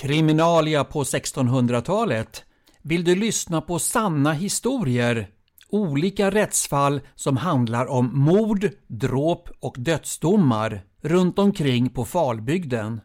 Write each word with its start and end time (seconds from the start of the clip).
Kriminalia 0.00 0.84
på 0.84 1.02
1600-talet. 1.02 2.44
Vill 2.82 3.04
du 3.04 3.14
lyssna 3.14 3.60
på 3.60 3.78
sanna 3.78 4.32
historier? 4.32 5.28
Olika 5.68 6.30
rättsfall 6.30 7.00
som 7.14 7.36
handlar 7.36 7.86
om 7.86 8.10
mord, 8.18 8.70
dråp 8.86 9.48
och 9.60 9.74
dödsdomar 9.78 10.82
runt 11.00 11.38
omkring 11.38 11.90
på 11.90 12.04
Falbygden. 12.04 13.00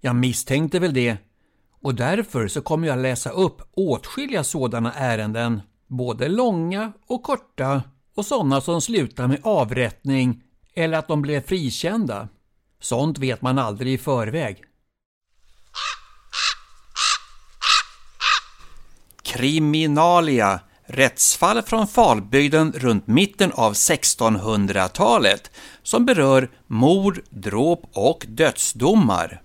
Jag 0.00 0.16
misstänkte 0.16 0.78
väl 0.78 0.94
det 0.94 1.16
och 1.82 1.94
därför 1.94 2.48
så 2.48 2.60
kommer 2.60 2.88
jag 2.88 2.98
läsa 2.98 3.30
upp 3.30 3.62
åtskilliga 3.76 4.44
sådana 4.44 4.92
ärenden, 4.92 5.60
både 5.86 6.28
långa 6.28 6.92
och 7.06 7.22
korta 7.22 7.82
och 8.16 8.26
sådana 8.26 8.60
som 8.60 8.80
slutar 8.80 9.26
med 9.26 9.40
avrättning 9.42 10.42
eller 10.74 10.98
att 10.98 11.08
de 11.08 11.22
blev 11.22 11.40
frikända. 11.40 12.28
Sånt 12.80 13.18
vet 13.18 13.42
man 13.42 13.58
aldrig 13.58 13.94
i 13.94 13.98
förväg. 13.98 14.62
Kriminalia 19.36 20.60
Rättsfall 20.86 21.62
från 21.62 21.86
Falbygden 21.86 22.72
runt 22.76 23.06
mitten 23.06 23.52
av 23.52 23.72
1600-talet 23.72 25.50
som 25.82 26.06
berör 26.06 26.50
mord, 26.66 27.20
dråp 27.30 27.82
och 27.92 28.26
dödsdomar. 28.28 29.42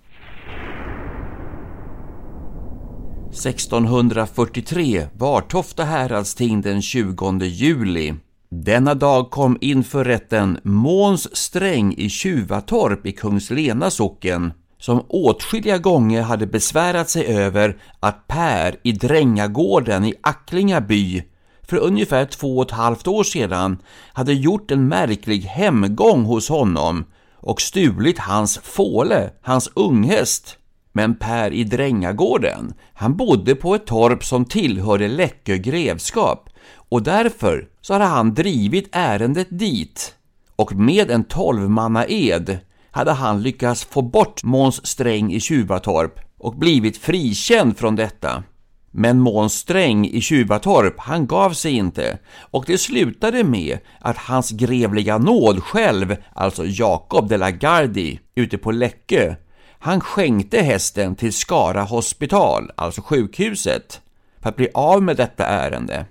1643 3.30 5.08
Vartofta 5.14 5.84
häradsting 5.84 6.62
den 6.62 6.82
20 6.82 7.46
juli. 7.46 8.14
Denna 8.50 8.94
dag 8.94 9.32
kom 9.32 9.58
inför 9.62 10.06
rätten 10.06 10.60
Måns 10.64 11.36
Sträng 11.38 11.94
i 11.94 12.10
Tjuvatorp 12.10 13.06
i 13.06 13.12
Kungslena 13.12 13.90
socken 13.90 14.54
som 14.82 15.06
åtskilliga 15.08 15.78
gånger 15.78 16.22
hade 16.22 16.48
besvärat 16.48 17.10
sig 17.10 17.26
över 17.26 17.78
att 18.00 18.28
Per 18.28 18.76
i 18.84 18.92
Drängagården 18.92 20.06
i 20.06 20.14
Acklingaby 20.22 21.24
för 21.64 21.78
ungefär 21.78 22.26
två 22.26 22.58
och 22.58 22.66
ett 22.66 22.72
halvt 22.72 23.08
år 23.08 23.24
sedan 23.24 23.78
hade 24.14 24.34
gjort 24.34 24.72
en 24.72 24.88
märklig 24.88 25.42
hemgång 25.42 26.24
hos 26.24 26.50
honom 26.50 27.06
och 27.36 27.62
stulit 27.62 28.20
hans 28.20 28.58
fåle, 28.58 29.30
hans 29.42 29.72
unghäst. 29.76 30.58
Men 30.92 31.16
Per 31.16 31.54
i 31.54 31.64
Drängagården, 31.64 32.74
han 32.94 33.18
bodde 33.18 33.56
på 33.56 33.76
ett 33.76 33.86
torp 33.86 34.24
som 34.24 34.46
tillhörde 34.46 35.08
Läckö 35.08 35.58
grevskap 35.58 36.50
och 36.76 37.04
därför 37.04 37.68
så 37.82 37.94
hade 37.94 38.06
han 38.06 38.34
drivit 38.34 38.90
ärendet 38.92 39.48
dit 39.50 40.16
och 40.56 40.76
med 40.76 41.12
en 41.12 41.24
tolvmanna 41.24 42.06
ed 42.08 42.60
hade 42.92 43.12
han 43.12 43.42
lyckats 43.42 43.86
få 43.86 44.02
bort 44.02 44.44
Måns 44.44 44.88
Sträng 44.88 45.34
i 45.34 45.40
Tjuvatorp 45.40 46.20
och 46.38 46.56
blivit 46.56 46.98
frikänd 46.98 47.78
från 47.78 47.96
detta. 47.96 48.44
Men 48.92 49.20
Måns 49.20 49.54
Sträng 49.54 50.06
i 50.06 50.22
Tjuvatorp, 50.22 51.00
han 51.00 51.28
gav 51.28 51.54
sig 51.54 51.72
inte 51.72 52.20
och 52.40 52.64
det 52.68 52.78
slutade 52.78 53.44
med 53.44 53.78
att 54.00 54.18
hans 54.18 54.52
grevliga 54.52 55.18
nåd 55.18 55.64
själv, 55.64 56.16
alltså 56.34 56.66
Jakob 56.66 57.30
de 57.30 57.38
la 57.38 57.52
Gardie, 57.52 58.20
ute 58.36 58.58
på 58.58 58.72
Läckö, 58.72 59.36
han 59.80 60.02
skänkte 60.02 60.62
hästen 60.62 61.16
till 61.16 61.34
Skara 61.34 61.84
hospital, 61.84 62.72
alltså 62.76 63.02
sjukhuset, 63.02 64.02
för 64.40 64.50
att 64.50 64.56
bli 64.56 64.70
av 64.74 65.04
med 65.04 65.18
detta 65.18 65.46
ärende. 65.46 66.06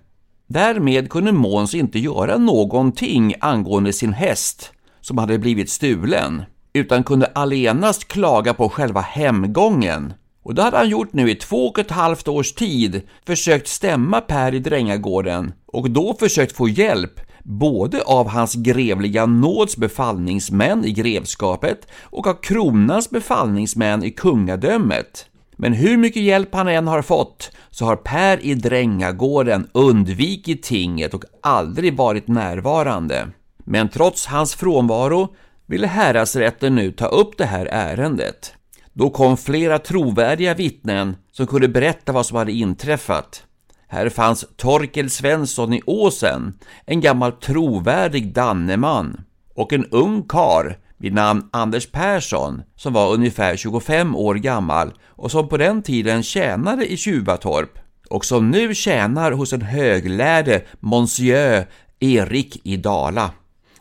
Därmed 0.46 1.10
kunde 1.10 1.32
Måns 1.32 1.74
inte 1.74 1.98
göra 1.98 2.38
någonting 2.38 3.34
angående 3.40 3.92
sin 3.92 4.12
häst 4.12 4.72
som 5.00 5.18
hade 5.18 5.38
blivit 5.38 5.70
stulen, 5.70 6.42
utan 6.72 7.04
kunde 7.04 7.26
allenast 7.26 8.08
klaga 8.08 8.54
på 8.54 8.68
själva 8.68 9.00
hemgången. 9.00 10.12
Och 10.42 10.54
det 10.54 10.62
hade 10.62 10.76
han 10.76 10.88
gjort 10.88 11.12
nu 11.12 11.30
i 11.30 11.34
två 11.34 11.66
och 11.66 11.78
ett 11.78 11.90
halvt 11.90 12.28
års 12.28 12.52
tid, 12.52 13.02
försökt 13.26 13.68
stämma 13.68 14.20
Per 14.20 14.54
i 14.54 14.58
Drängagården 14.58 15.52
och 15.66 15.90
då 15.90 16.14
försökt 16.14 16.56
få 16.56 16.68
hjälp 16.68 17.20
både 17.42 18.02
av 18.02 18.28
hans 18.28 18.54
grevliga 18.54 19.26
nåds 19.26 19.76
befallningsmän 19.76 20.84
i 20.84 20.92
grevskapet 20.92 21.86
och 22.02 22.26
av 22.26 22.34
kronans 22.34 23.10
befallningsmän 23.10 24.04
i 24.04 24.10
kungadömet. 24.10 25.26
Men 25.56 25.72
hur 25.72 25.96
mycket 25.96 26.22
hjälp 26.22 26.54
han 26.54 26.68
än 26.68 26.86
har 26.86 27.02
fått 27.02 27.50
så 27.70 27.84
har 27.84 27.96
Per 27.96 28.44
i 28.44 28.54
Drängagården 28.54 29.68
undvikit 29.72 30.62
tinget 30.62 31.14
och 31.14 31.24
aldrig 31.42 31.96
varit 31.96 32.28
närvarande. 32.28 33.28
Men 33.64 33.88
trots 33.88 34.26
hans 34.26 34.54
frånvaro 34.54 35.34
ville 35.70 35.86
häradsrätten 35.86 36.74
nu 36.74 36.92
ta 36.92 37.06
upp 37.06 37.38
det 37.38 37.44
här 37.44 37.66
ärendet. 37.66 38.54
Då 38.92 39.10
kom 39.10 39.36
flera 39.36 39.78
trovärdiga 39.78 40.54
vittnen 40.54 41.16
som 41.32 41.46
kunde 41.46 41.68
berätta 41.68 42.12
vad 42.12 42.26
som 42.26 42.36
hade 42.36 42.52
inträffat. 42.52 43.42
Här 43.88 44.08
fanns 44.08 44.44
Torkel 44.56 45.10
Svensson 45.10 45.72
i 45.72 45.82
Åsen, 45.86 46.58
en 46.86 47.00
gammal 47.00 47.32
trovärdig 47.32 48.34
danneman 48.34 49.20
och 49.54 49.72
en 49.72 49.84
ung 49.84 50.22
kar 50.22 50.78
vid 50.98 51.14
namn 51.14 51.48
Anders 51.52 51.90
Persson 51.90 52.62
som 52.76 52.92
var 52.92 53.12
ungefär 53.12 53.56
25 53.56 54.16
år 54.16 54.34
gammal 54.34 54.92
och 55.06 55.30
som 55.30 55.48
på 55.48 55.56
den 55.56 55.82
tiden 55.82 56.22
tjänade 56.22 56.92
i 56.92 56.96
Tjuvatorp 56.96 57.78
och 58.08 58.24
som 58.24 58.50
nu 58.50 58.74
tjänar 58.74 59.32
hos 59.32 59.52
en 59.52 59.62
höglärde 59.62 60.62
Monsieur 60.80 61.66
Erik 62.00 62.60
i 62.64 62.76
Dala. 62.76 63.30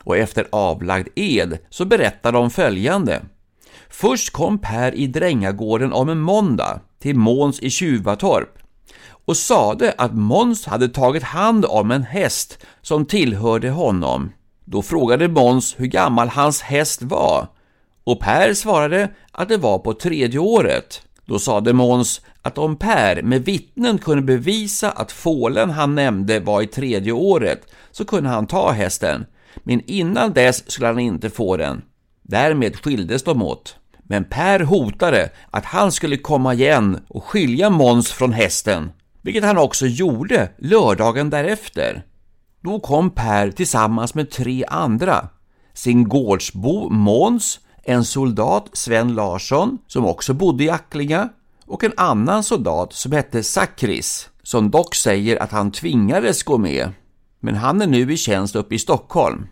Och 0.04 0.16
efter 0.16 0.46
avlagd 0.52 1.08
ed 1.14 1.58
så 1.70 1.84
berättar 1.84 2.32
de 2.32 2.50
följande. 2.50 3.22
Först 3.88 4.30
kom 4.30 4.58
Per 4.58 4.94
i 4.94 5.06
Drängagården 5.06 5.92
om 5.92 6.08
en 6.08 6.20
måndag 6.20 6.80
till 6.98 7.16
Måns 7.16 7.60
i 7.60 7.70
Tjuvatorp 7.70 8.58
och 9.24 9.36
sade 9.36 9.94
att 9.98 10.14
Måns 10.14 10.66
hade 10.66 10.88
tagit 10.88 11.22
hand 11.22 11.64
om 11.64 11.90
en 11.90 12.02
häst 12.02 12.58
som 12.82 13.06
tillhörde 13.06 13.70
honom. 13.70 14.32
Då 14.64 14.82
frågade 14.82 15.28
Måns 15.28 15.74
hur 15.78 15.86
gammal 15.86 16.28
hans 16.28 16.62
häst 16.62 17.02
var 17.02 17.48
och 18.04 18.20
Per 18.20 18.54
svarade 18.54 19.10
att 19.32 19.48
det 19.48 19.56
var 19.56 19.78
på 19.78 19.94
tredje 19.94 20.38
året. 20.38 21.02
Då 21.24 21.38
sade 21.38 21.72
Måns 21.72 22.20
att 22.42 22.58
om 22.58 22.76
Per 22.76 23.22
med 23.22 23.44
vittnen 23.44 23.98
kunde 23.98 24.22
bevisa 24.22 24.90
att 24.90 25.12
fålen 25.12 25.70
han 25.70 25.94
nämnde 25.94 26.40
var 26.40 26.62
i 26.62 26.66
tredje 26.66 27.12
året 27.12 27.66
så 27.90 28.04
kunde 28.04 28.30
han 28.30 28.46
ta 28.46 28.70
hästen, 28.70 29.26
men 29.56 29.82
innan 29.86 30.32
dess 30.32 30.70
skulle 30.70 30.86
han 30.86 30.98
inte 30.98 31.30
få 31.30 31.56
den. 31.56 31.82
Därmed 32.22 32.76
skildes 32.76 33.22
de 33.22 33.42
åt. 33.42 33.76
Men 34.02 34.24
Per 34.24 34.60
hotade 34.60 35.30
att 35.50 35.64
han 35.64 35.92
skulle 35.92 36.16
komma 36.16 36.54
igen 36.54 37.00
och 37.08 37.24
skilja 37.24 37.70
Måns 37.70 38.12
från 38.12 38.32
hästen, 38.32 38.92
vilket 39.22 39.44
han 39.44 39.58
också 39.58 39.86
gjorde 39.86 40.50
lördagen 40.58 41.30
därefter. 41.30 42.02
Då 42.60 42.80
kom 42.80 43.10
Per 43.10 43.50
tillsammans 43.50 44.14
med 44.14 44.30
tre 44.30 44.64
andra, 44.68 45.28
sin 45.74 46.08
gårdsbo 46.08 46.88
Måns, 46.88 47.60
en 47.82 48.04
soldat 48.04 48.68
Sven 48.72 49.14
Larsson 49.14 49.78
som 49.86 50.06
också 50.06 50.34
bodde 50.34 50.64
i 50.64 50.70
Acklinga 50.70 51.28
och 51.66 51.84
en 51.84 51.92
annan 51.96 52.44
soldat 52.44 52.92
som 52.92 53.12
hette 53.12 53.42
Sakris 53.42 54.30
som 54.42 54.70
dock 54.70 54.94
säger 54.94 55.42
att 55.42 55.50
han 55.50 55.72
tvingades 55.72 56.42
gå 56.42 56.58
med. 56.58 56.92
Men 57.40 57.54
han 57.54 57.82
är 57.82 57.86
nu 57.86 58.12
i 58.12 58.16
tjänst 58.16 58.56
uppe 58.56 58.74
i 58.74 58.78
Stockholm. 58.78 59.46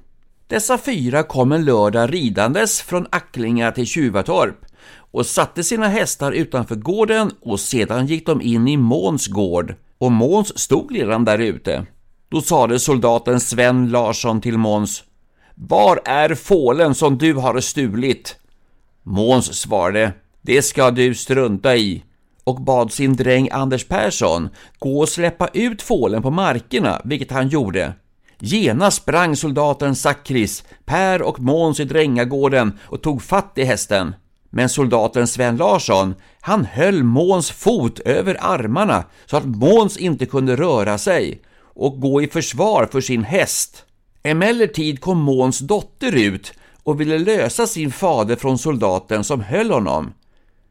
Dessa 0.47 0.79
fyra 0.79 1.23
kom 1.23 1.53
en 1.53 1.65
lördag 1.65 2.15
ridandes 2.15 2.81
från 2.81 3.07
Acklinga 3.11 3.73
till 3.73 3.87
Tjuvatorp 3.87 4.57
och 5.11 5.27
satte 5.27 5.65
sina 5.65 5.89
hästar 5.89 6.33
utanför 6.33 6.75
gården 6.75 7.31
och 7.41 7.61
sedan 7.61 8.07
gick 8.07 8.27
de 8.27 8.43
in 8.43 8.69
i 8.69 8.77
Måns 8.77 9.27
gård 9.27 9.75
och 9.99 10.13
Måns 10.13 10.59
stod 10.59 10.97
redan 10.97 11.25
där 11.25 11.39
ute. 11.39 11.87
Då 12.29 12.41
sade 12.41 12.79
soldaten 12.79 13.41
Sven 13.41 13.91
Larsson 13.91 14.41
till 14.41 14.59
Måns 14.59 15.05
Var 15.55 16.01
är 16.05 16.35
fålen 16.35 16.95
som 16.95 17.19
du 17.19 17.35
har 17.35 17.61
stulit? 17.61 18.37
Måns 19.03 19.61
svarade 19.61 20.13
Det 20.41 20.63
ska 20.63 20.91
du 20.91 21.15
strunta 21.15 21.77
i 21.77 22.03
och 22.49 22.61
bad 22.61 22.93
sin 22.93 23.17
dräng 23.17 23.49
Anders 23.53 23.89
Persson 23.89 24.49
gå 24.79 25.01
och 25.01 25.09
släppa 25.09 25.49
ut 25.53 25.83
fålen 25.83 26.23
på 26.23 26.31
markerna, 26.31 27.01
vilket 27.05 27.31
han 27.31 27.49
gjorde. 27.49 27.93
Genast 28.39 28.97
sprang 28.97 29.37
soldaten 29.37 29.95
Sackris, 29.95 30.65
Per 30.85 31.23
och 31.23 31.41
Måns 31.41 31.81
i 31.81 31.85
drängagården 31.85 32.79
och 32.81 33.03
tog 33.03 33.23
fatt 33.23 33.53
i 33.55 33.65
hästen. 33.65 34.15
Men 34.51 34.69
soldaten 34.69 35.27
Sven 35.27 35.57
Larsson, 35.57 36.15
han 36.41 36.65
höll 36.65 37.03
Måns 37.03 37.51
fot 37.51 37.99
över 37.99 38.37
armarna 38.41 39.05
så 39.27 39.37
att 39.37 39.45
Måns 39.45 39.97
inte 39.97 40.27
kunde 40.27 40.57
röra 40.57 40.99
sig 40.99 41.43
och 41.61 42.01
gå 42.01 42.23
i 42.23 42.29
försvar 42.29 42.89
för 42.93 43.01
sin 43.01 43.25
häst. 43.25 43.85
Emellertid 44.23 45.01
kom 45.01 45.19
Måns 45.19 45.59
dotter 45.59 46.17
ut 46.17 46.53
och 46.83 47.01
ville 47.01 47.19
lösa 47.19 47.67
sin 47.67 47.93
fader 47.93 48.37
från 48.37 48.59
soldaten 48.59 49.25
som 49.25 49.41
höll 49.41 49.71
honom. 49.71 50.13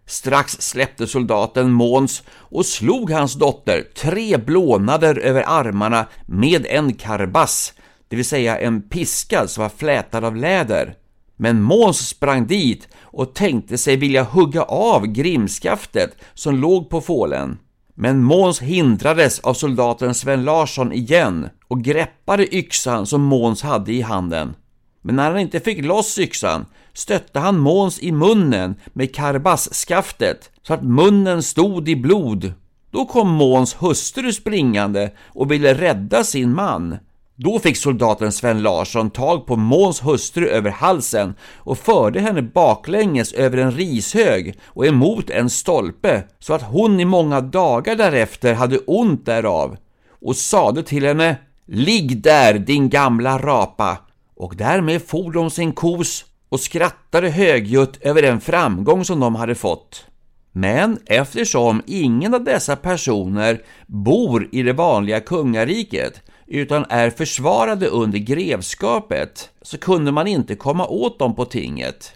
Strax 0.07 0.61
släppte 0.61 1.07
soldaten 1.07 1.71
Måns 1.71 2.23
och 2.29 2.65
slog 2.65 3.11
hans 3.11 3.33
dotter 3.33 3.83
tre 3.95 4.37
blånader 4.37 5.19
över 5.19 5.43
armarna 5.47 6.05
med 6.25 6.65
en 6.65 6.93
karbass, 6.93 7.73
det 8.07 8.15
vill 8.15 8.25
säga 8.25 8.59
en 8.59 8.81
piska 8.81 9.47
som 9.47 9.61
var 9.61 9.69
flätad 9.69 10.25
av 10.25 10.35
läder. 10.35 10.95
Men 11.37 11.61
Måns 11.61 12.07
sprang 12.07 12.47
dit 12.47 12.87
och 13.01 13.35
tänkte 13.35 13.77
sig 13.77 13.95
vilja 13.95 14.23
hugga 14.23 14.63
av 14.63 15.07
grimskaftet 15.07 16.15
som 16.33 16.55
låg 16.55 16.89
på 16.89 17.01
fålen. 17.01 17.57
Men 17.95 18.23
Måns 18.23 18.61
hindrades 18.61 19.39
av 19.39 19.53
soldaten 19.53 20.13
Sven 20.13 20.43
Larsson 20.43 20.93
igen 20.93 21.49
och 21.67 21.83
greppade 21.83 22.55
yxan 22.55 23.05
som 23.05 23.21
Måns 23.21 23.61
hade 23.61 23.93
i 23.93 24.01
handen. 24.01 24.55
Men 25.07 25.15
när 25.15 25.31
han 25.31 25.39
inte 25.39 25.59
fick 25.59 25.85
loss 25.85 26.19
yxan 26.19 26.65
stötte 26.93 27.39
han 27.39 27.59
Måns 27.59 27.99
i 27.99 28.11
munnen 28.11 28.75
med 28.93 29.15
karbasskaftet 29.15 30.51
så 30.61 30.73
att 30.73 30.83
munnen 30.83 31.43
stod 31.43 31.89
i 31.89 31.95
blod. 31.95 32.53
Då 32.91 33.05
kom 33.05 33.29
Måns 33.29 33.73
hustru 33.73 34.33
springande 34.33 35.11
och 35.27 35.51
ville 35.51 35.73
rädda 35.73 36.23
sin 36.23 36.55
man. 36.55 36.97
Då 37.35 37.59
fick 37.59 37.77
soldaten 37.77 38.31
Sven 38.31 38.61
Larsson 38.61 39.09
tag 39.09 39.47
på 39.47 39.55
Måns 39.55 40.05
hustru 40.05 40.47
över 40.47 40.71
halsen 40.71 41.35
och 41.57 41.77
förde 41.77 42.19
henne 42.19 42.41
baklänges 42.41 43.33
över 43.33 43.57
en 43.57 43.71
rishög 43.71 44.59
och 44.65 44.85
emot 44.85 45.29
en 45.29 45.49
stolpe 45.49 46.23
så 46.39 46.53
att 46.53 46.63
hon 46.63 46.99
i 46.99 47.05
många 47.05 47.41
dagar 47.41 47.95
därefter 47.95 48.53
hade 48.53 48.77
ont 48.77 49.25
därav 49.25 49.77
och 50.21 50.35
sade 50.35 50.83
till 50.83 51.05
henne 51.05 51.35
Ligg 51.65 52.21
där 52.21 52.53
din 52.53 52.89
gamla 52.89 53.37
rapa! 53.37 53.97
Och 54.37 54.55
därmed 54.55 55.01
for 55.01 55.31
de 55.31 55.49
sin 55.49 55.71
kos 55.71 56.25
och 56.49 56.59
skrattade 56.59 57.29
högljutt 57.29 57.97
över 58.01 58.21
den 58.21 58.41
framgång 58.41 59.05
som 59.05 59.19
de 59.19 59.35
hade 59.35 59.55
fått. 59.55 60.05
Men 60.51 60.99
eftersom 61.05 61.81
ingen 61.87 62.33
av 62.33 62.43
dessa 62.43 62.75
personer 62.75 63.61
bor 63.87 64.49
i 64.51 64.63
det 64.63 64.73
vanliga 64.73 65.19
kungariket 65.19 66.21
utan 66.47 66.85
är 66.89 67.09
försvarade 67.09 67.87
under 67.87 68.19
grevskapet 68.19 69.49
så 69.61 69.77
kunde 69.77 70.11
man 70.11 70.27
inte 70.27 70.55
komma 70.55 70.87
åt 70.87 71.19
dem 71.19 71.35
på 71.35 71.45
tinget. 71.45 72.11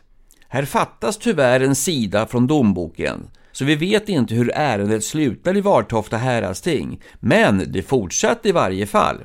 Här 0.47 0.65
fattas 0.65 1.17
tyvärr 1.17 1.59
en 1.59 1.75
sida 1.75 2.25
från 2.25 2.47
domboken, 2.47 3.29
så 3.51 3.65
vi 3.65 3.75
vet 3.75 4.09
inte 4.09 4.35
hur 4.35 4.51
ärendet 4.55 5.03
slutar 5.03 5.57
i 5.57 5.61
Vartofta 5.61 6.17
häradsting, 6.17 7.01
men 7.19 7.71
det 7.71 7.81
fortsatte 7.81 8.49
i 8.49 8.51
varje 8.51 8.87
fall. 8.87 9.17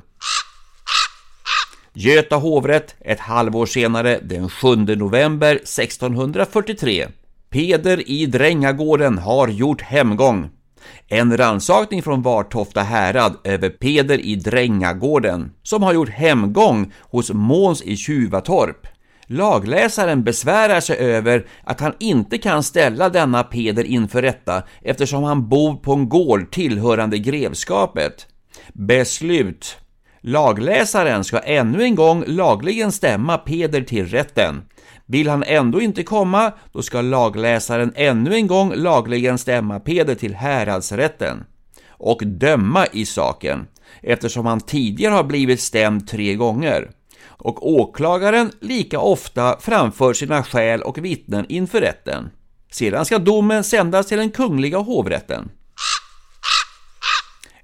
Göta 1.99 2.37
hovrätt 2.37 2.95
ett 3.01 3.21
halvår 3.21 3.67
senare, 3.67 4.21
den 4.23 4.49
7 4.49 4.77
november 4.77 5.55
1643. 5.55 7.07
Peder 7.51 8.11
i 8.11 8.27
Drängagården 8.27 9.19
har 9.19 9.49
gjort 9.49 9.83
hemgång. 9.83 10.51
En 11.09 11.37
rannsakning 11.37 12.03
från 12.03 12.23
Vartofta 12.23 12.83
härad 12.83 13.37
över 13.45 13.69
Peder 13.69 14.19
i 14.19 14.37
Drängagården 14.37 15.53
som 15.63 15.83
har 15.83 15.95
gjort 15.95 16.09
hemgång 16.09 16.93
hos 17.01 17.33
Måns 17.33 17.83
i 17.83 17.97
Tjuvatorp. 17.97 18.87
Lagläsaren 19.27 20.25
besvärar 20.25 20.81
sig 20.81 20.97
över 20.97 21.47
att 21.65 21.81
han 21.81 21.93
inte 22.01 22.39
kan 22.39 22.63
ställa 22.63 23.09
denna 23.09 23.43
Peder 23.43 23.85
inför 23.85 24.23
rätta 24.23 24.63
eftersom 24.83 25.25
han 25.25 25.49
bor 25.49 25.75
på 25.75 25.93
en 25.93 26.09
gård 26.09 26.51
tillhörande 26.51 27.19
grevskapet. 27.19 28.27
Beslut 28.73 29.77
Lagläsaren 30.29 31.25
ska 31.25 31.39
ännu 31.39 31.83
en 31.83 31.95
gång 31.95 32.25
lagligen 32.27 32.93
stämma 32.93 33.39
Peder 33.39 33.81
till 33.81 34.07
rätten. 34.07 34.63
Vill 35.07 35.29
han 35.29 35.43
ändå 35.43 35.81
inte 35.81 36.03
komma, 36.03 36.53
då 36.73 36.83
ska 36.83 37.01
lagläsaren 37.01 37.93
ännu 37.97 38.35
en 38.35 38.47
gång 38.47 38.73
lagligen 38.75 39.39
stämma 39.39 39.81
Peder 39.81 40.15
till 40.15 40.35
häradsrätten 40.35 41.45
och 41.89 42.23
döma 42.25 42.87
i 42.87 43.07
saken, 43.07 43.67
eftersom 44.03 44.47
han 44.47 44.61
tidigare 44.61 45.15
har 45.15 45.25
blivit 45.25 45.61
stämd 45.61 46.09
tre 46.09 46.35
gånger. 46.35 46.91
Och 47.27 47.71
åklagaren 47.71 48.51
lika 48.61 49.01
ofta 49.01 49.57
framför 49.61 50.13
sina 50.13 50.43
skäl 50.43 50.83
och 50.83 51.05
vittnen 51.05 51.47
inför 51.49 51.81
rätten. 51.81 52.31
Sedan 52.73 53.05
ska 53.05 53.19
domen 53.19 53.65
sändas 53.65 54.07
till 54.07 54.19
den 54.19 54.31
kungliga 54.31 54.79
hovrätten. 54.79 55.51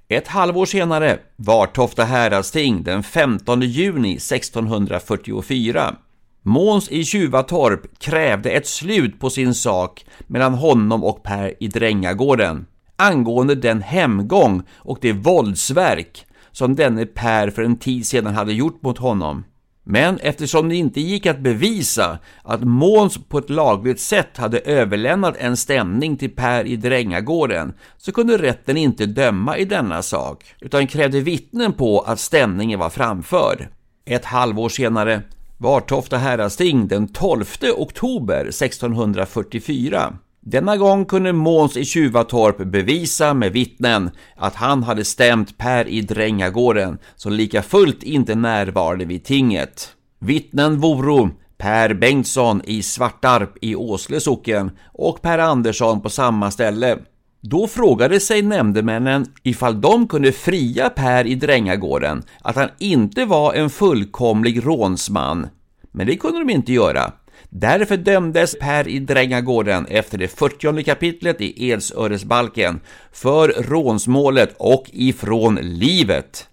Ett 0.07 0.27
halvår 0.27 0.65
senare, 0.65 1.19
Vartofta 1.35 2.03
häradsting 2.03 2.83
den 2.83 3.03
15 3.03 3.61
juni 3.61 4.15
1644. 4.15 5.95
Måns 6.41 6.89
i 6.89 7.03
Tjuvatorp 7.03 7.99
krävde 7.99 8.49
ett 8.49 8.67
slut 8.67 9.19
på 9.19 9.29
sin 9.29 9.53
sak 9.53 10.05
mellan 10.27 10.53
honom 10.53 11.03
och 11.03 11.23
Per 11.23 11.53
i 11.59 11.67
Drängagården 11.67 12.65
angående 12.95 13.55
den 13.55 13.81
hemgång 13.81 14.63
och 14.75 14.97
det 15.01 15.13
våldsverk 15.13 16.25
som 16.51 16.75
denne 16.75 17.05
Per 17.05 17.49
för 17.49 17.61
en 17.61 17.77
tid 17.77 18.05
sedan 18.05 18.35
hade 18.35 18.53
gjort 18.53 18.83
mot 18.83 18.97
honom. 18.97 19.43
Men 19.83 20.17
eftersom 20.17 20.69
det 20.69 20.75
inte 20.75 21.01
gick 21.01 21.25
att 21.25 21.39
bevisa 21.39 22.19
att 22.43 22.63
Måns 22.63 23.17
på 23.17 23.37
ett 23.37 23.49
lagligt 23.49 23.99
sätt 23.99 24.37
hade 24.37 24.59
överlämnat 24.59 25.37
en 25.37 25.57
stämning 25.57 26.17
till 26.17 26.35
Per 26.35 26.65
i 26.65 26.75
Drängagården 26.75 27.73
så 27.97 28.11
kunde 28.11 28.37
rätten 28.37 28.77
inte 28.77 29.05
döma 29.05 29.57
i 29.57 29.65
denna 29.65 30.01
sak 30.01 30.55
utan 30.59 30.87
krävde 30.87 31.19
vittnen 31.19 31.73
på 31.73 31.99
att 31.99 32.19
stämningen 32.19 32.79
var 32.79 32.89
framförd. 32.89 33.67
Ett 34.05 34.25
halvår 34.25 34.69
senare 34.69 35.21
Vartofta 35.57 36.17
häradsting 36.17 36.87
den 36.87 37.07
12 37.07 37.45
oktober 37.77 38.45
1644 38.45 40.13
denna 40.45 40.77
gång 40.77 41.05
kunde 41.05 41.33
Måns 41.33 41.77
i 41.77 41.85
Tjuvatorp 41.85 42.57
bevisa 42.57 43.33
med 43.33 43.51
vittnen 43.51 44.11
att 44.35 44.55
han 44.55 44.83
hade 44.83 45.05
stämt 45.05 45.57
Per 45.57 45.87
i 45.87 46.01
Drängagården 46.01 46.97
som 47.15 47.33
lika 47.33 47.61
fullt 47.61 48.03
inte 48.03 48.35
närvarade 48.35 49.05
vid 49.05 49.23
tinget. 49.23 49.89
Vittnen 50.19 50.79
voro 50.79 51.29
Per 51.57 51.93
Bengtsson 51.93 52.61
i 52.65 52.83
Svartarp 52.83 53.57
i 53.61 53.75
Åsle 53.75 54.19
socken 54.19 54.71
och 54.93 55.21
Per 55.21 55.39
Andersson 55.39 56.01
på 56.01 56.09
samma 56.09 56.51
ställe. 56.51 56.97
Då 57.41 57.67
frågade 57.67 58.19
sig 58.19 58.41
nämndemännen 58.41 59.25
ifall 59.43 59.81
de 59.81 60.07
kunde 60.07 60.31
fria 60.31 60.89
Per 60.89 61.27
i 61.27 61.35
Drängagården 61.35 62.23
att 62.41 62.55
han 62.55 62.69
inte 62.79 63.25
var 63.25 63.53
en 63.53 63.69
fullkomlig 63.69 64.65
rånsman. 64.65 65.47
Men 65.91 66.07
det 66.07 66.15
kunde 66.15 66.39
de 66.39 66.49
inte 66.49 66.73
göra. 66.73 67.11
Därför 67.55 67.97
dömdes 67.97 68.59
Per 68.59 68.87
i 68.87 68.99
Drängagården 68.99 69.85
efter 69.85 70.17
det 70.17 70.27
40 70.27 70.83
kapitlet 70.83 71.41
i 71.41 71.69
Edsöresbalken 71.69 72.79
för 73.11 73.47
rånsmålet 73.47 74.55
och 74.57 74.85
ifrån 74.93 75.55
livet. 75.61 76.47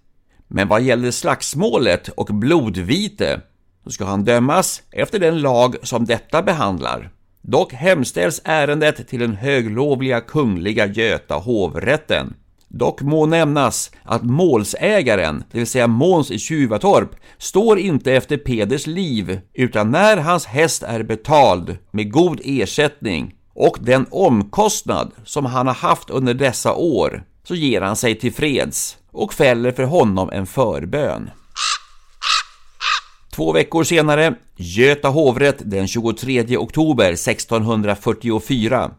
Men 0.49 0.69
vad 0.69 0.83
gäller 0.83 1.11
slagsmålet 1.11 2.09
och 2.09 2.27
blodvite 2.27 3.41
så 3.85 3.91
ska 3.91 4.05
han 4.05 4.25
dömas 4.25 4.83
efter 4.91 5.19
den 5.19 5.41
lag 5.41 5.77
som 5.83 6.05
detta 6.05 6.43
behandlar. 6.43 7.11
Dock 7.43 7.73
hemställs 7.73 8.41
ärendet 8.45 9.09
till 9.09 9.21
den 9.21 9.35
höglovliga 9.35 10.21
kungliga 10.21 10.87
Göta 10.87 11.35
hovrätten. 11.35 12.35
Dock 12.73 13.01
må 13.01 13.27
nämnas 13.27 13.91
att 14.03 14.23
målsägaren, 14.23 15.45
det 15.51 15.59
vill 15.59 15.67
säga 15.67 15.87
Måns 15.87 16.31
i 16.31 16.39
Tjuvatorp, 16.39 17.11
står 17.39 17.79
inte 17.79 18.13
efter 18.13 18.37
Peders 18.37 18.87
liv, 18.87 19.41
utan 19.55 19.91
när 19.91 20.17
hans 20.17 20.47
häst 20.47 20.83
är 20.83 21.03
betald 21.03 21.77
med 21.91 22.13
god 22.13 22.41
ersättning 22.45 23.35
och 23.55 23.79
den 23.81 24.07
omkostnad 24.11 25.13
som 25.25 25.47
han 25.47 25.67
har 25.67 25.75
haft 25.75 26.11
under 26.11 26.35
dessa 26.35 26.75
år, 26.75 27.25
så 27.45 27.55
ger 27.55 27.81
han 27.81 27.97
sig 27.97 28.15
till 28.15 28.33
freds 28.33 28.97
och 29.13 29.35
fäller 29.35 29.73
för 29.73 29.85
honom 29.85 30.31
en 30.33 30.47
förbön. 30.47 31.31
Två 33.33 33.53
veckor 33.53 33.85
senare, 33.85 34.35
Göta 34.57 35.09
hovrätt 35.09 35.59
den 35.59 35.89
23 35.89 36.57
oktober 36.57 37.13
1644. 37.13 38.91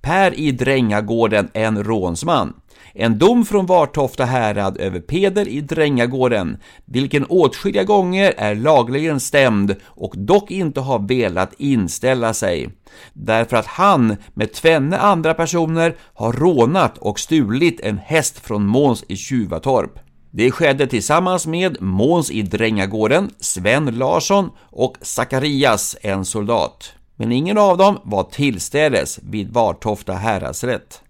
Per 0.00 0.34
i 0.38 0.52
Drängagården 0.52 1.48
en 1.52 1.84
rånsman 1.84 2.54
en 2.94 3.18
dom 3.18 3.44
från 3.44 3.66
Vartofta 3.66 4.24
härad 4.24 4.76
över 4.76 5.00
Peder 5.00 5.48
i 5.48 5.60
Drängagården, 5.60 6.56
vilken 6.84 7.24
åtskilliga 7.24 7.84
gånger 7.84 8.34
är 8.36 8.54
lagligen 8.54 9.20
stämd 9.20 9.76
och 9.84 10.14
dock 10.16 10.50
inte 10.50 10.80
har 10.80 10.98
velat 10.98 11.54
inställa 11.58 12.34
sig, 12.34 12.68
därför 13.12 13.56
att 13.56 13.66
han 13.66 14.16
med 14.34 14.52
tvenne 14.52 14.98
andra 14.98 15.34
personer 15.34 15.96
har 16.14 16.32
rånat 16.32 16.98
och 16.98 17.20
stulit 17.20 17.80
en 17.80 17.98
häst 17.98 18.38
från 18.38 18.66
Måns 18.66 19.04
i 19.08 19.16
Tjuvatorp. 19.16 19.98
Det 20.30 20.50
skedde 20.50 20.86
tillsammans 20.86 21.46
med 21.46 21.82
Måns 21.82 22.30
i 22.30 22.42
Drängagården, 22.42 23.30
Sven 23.40 23.86
Larsson 23.86 24.50
och 24.60 24.96
Sakarias, 25.02 25.96
en 26.02 26.24
soldat. 26.24 26.92
Men 27.16 27.32
ingen 27.32 27.58
av 27.58 27.78
dem 27.78 27.98
var 28.04 28.24
tillstädes 28.24 29.18
vid 29.22 29.52
Vartofta 29.52 30.12
häradsrätt. 30.12 31.02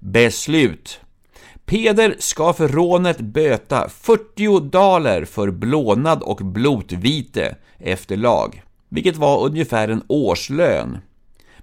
Beslut 0.00 1.00
Peder 1.66 2.16
ska 2.18 2.52
för 2.52 2.68
rånet 2.68 3.20
böta 3.20 3.88
40 3.88 4.60
daler 4.60 5.24
för 5.24 5.50
blånad 5.50 6.22
och 6.22 6.36
blotvite 6.36 7.56
efter 7.78 8.16
lag, 8.16 8.62
vilket 8.88 9.16
var 9.16 9.46
ungefär 9.46 9.88
en 9.88 10.02
årslön. 10.08 10.98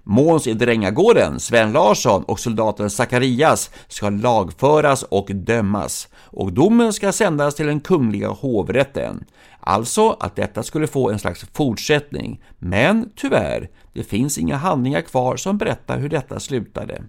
Måns 0.02 0.46
i 0.46 0.54
Drängagården, 0.54 1.40
Sven 1.40 1.72
Larsson 1.72 2.22
och 2.22 2.40
soldaten 2.40 2.90
Zacharias 2.90 3.70
ska 3.88 4.10
lagföras 4.10 5.02
och 5.02 5.30
dömas 5.34 6.08
och 6.14 6.52
domen 6.52 6.92
ska 6.92 7.12
sändas 7.12 7.54
till 7.54 7.66
den 7.66 7.80
kungliga 7.80 8.28
hovrätten. 8.28 9.24
Alltså 9.60 10.16
att 10.20 10.36
detta 10.36 10.62
skulle 10.62 10.86
få 10.86 11.10
en 11.10 11.18
slags 11.18 11.46
fortsättning, 11.52 12.42
men 12.58 13.10
tyvärr, 13.16 13.70
det 13.92 14.04
finns 14.04 14.38
inga 14.38 14.56
handlingar 14.56 15.00
kvar 15.00 15.36
som 15.36 15.58
berättar 15.58 15.98
hur 15.98 16.08
detta 16.08 16.40
slutade. 16.40 17.02